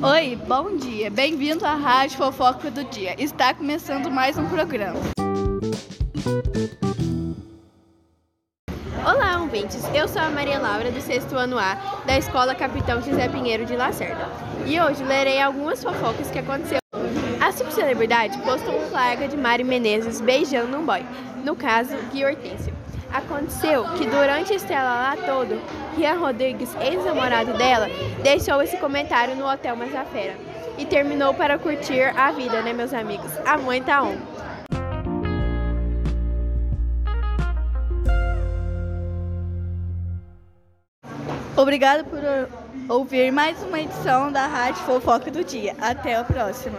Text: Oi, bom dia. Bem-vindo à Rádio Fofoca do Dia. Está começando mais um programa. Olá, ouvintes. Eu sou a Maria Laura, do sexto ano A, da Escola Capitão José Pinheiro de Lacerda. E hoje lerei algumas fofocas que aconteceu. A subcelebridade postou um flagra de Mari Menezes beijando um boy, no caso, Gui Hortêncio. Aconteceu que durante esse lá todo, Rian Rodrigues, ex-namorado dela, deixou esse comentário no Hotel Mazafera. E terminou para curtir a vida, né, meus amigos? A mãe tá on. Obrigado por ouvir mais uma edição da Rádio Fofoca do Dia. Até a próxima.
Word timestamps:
Oi, 0.00 0.36
bom 0.48 0.76
dia. 0.78 1.10
Bem-vindo 1.10 1.66
à 1.66 1.74
Rádio 1.74 2.16
Fofoca 2.16 2.70
do 2.70 2.82
Dia. 2.84 3.14
Está 3.22 3.52
começando 3.52 4.10
mais 4.10 4.38
um 4.38 4.48
programa. 4.48 4.98
Olá, 9.06 9.40
ouvintes. 9.40 9.84
Eu 9.94 10.08
sou 10.08 10.22
a 10.22 10.30
Maria 10.30 10.58
Laura, 10.58 10.90
do 10.90 11.00
sexto 11.00 11.36
ano 11.36 11.58
A, 11.58 11.74
da 12.06 12.16
Escola 12.16 12.54
Capitão 12.54 13.02
José 13.02 13.28
Pinheiro 13.28 13.66
de 13.66 13.76
Lacerda. 13.76 14.26
E 14.66 14.80
hoje 14.80 15.04
lerei 15.04 15.40
algumas 15.40 15.84
fofocas 15.84 16.30
que 16.30 16.38
aconteceu. 16.38 16.78
A 17.40 17.52
subcelebridade 17.52 18.38
postou 18.38 18.74
um 18.74 18.86
flagra 18.88 19.28
de 19.28 19.36
Mari 19.36 19.62
Menezes 19.62 20.20
beijando 20.20 20.76
um 20.78 20.86
boy, 20.86 21.04
no 21.44 21.54
caso, 21.54 21.94
Gui 22.10 22.24
Hortêncio. 22.24 22.74
Aconteceu 23.12 23.84
que 23.96 24.06
durante 24.06 24.54
esse 24.54 24.72
lá 24.72 25.14
todo, 25.26 25.60
Rian 25.96 26.14
Rodrigues, 26.14 26.74
ex-namorado 26.80 27.52
dela, 27.58 27.88
deixou 28.22 28.62
esse 28.62 28.78
comentário 28.78 29.36
no 29.36 29.46
Hotel 29.46 29.76
Mazafera. 29.76 30.34
E 30.78 30.86
terminou 30.86 31.34
para 31.34 31.58
curtir 31.58 32.04
a 32.16 32.32
vida, 32.32 32.62
né, 32.62 32.72
meus 32.72 32.94
amigos? 32.94 33.30
A 33.44 33.58
mãe 33.58 33.82
tá 33.82 34.02
on. 34.02 34.16
Obrigado 41.54 42.04
por 42.06 42.18
ouvir 42.88 43.30
mais 43.30 43.62
uma 43.62 43.78
edição 43.78 44.32
da 44.32 44.46
Rádio 44.46 44.82
Fofoca 44.84 45.30
do 45.30 45.44
Dia. 45.44 45.76
Até 45.80 46.16
a 46.16 46.24
próxima. 46.24 46.78